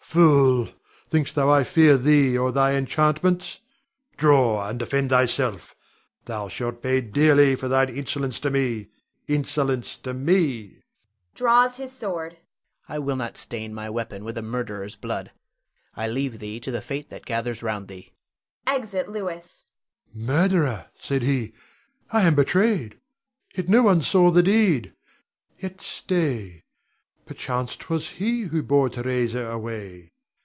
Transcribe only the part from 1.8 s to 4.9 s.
thee or thy enchantments? Draw, and